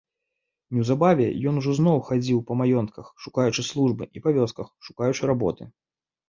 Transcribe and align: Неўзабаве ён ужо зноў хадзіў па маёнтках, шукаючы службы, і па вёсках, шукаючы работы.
Неўзабаве 0.75 1.27
ён 1.51 1.59
ужо 1.61 1.75
зноў 1.79 1.97
хадзіў 2.07 2.39
па 2.47 2.57
маёнтках, 2.61 3.11
шукаючы 3.27 3.67
службы, 3.69 4.09
і 4.15 4.25
па 4.25 4.29
вёсках, 4.39 4.73
шукаючы 4.89 5.23
работы. 5.35 5.63